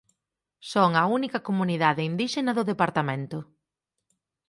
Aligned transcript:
Son 0.71 0.91
a 1.01 1.03
única 1.17 1.39
comunidade 1.47 2.07
indíxena 2.11 2.51
do 2.57 2.67
departamento. 2.71 3.39